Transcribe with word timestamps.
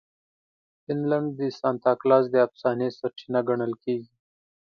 فنلنډ 0.83 1.27
د 1.39 1.41
سانتا 1.59 1.91
کلاز 2.01 2.23
د 2.31 2.35
افسانې 2.47 2.87
سرچینه 2.97 3.39
ګڼل 3.47 3.73
کیږي. 3.83 4.09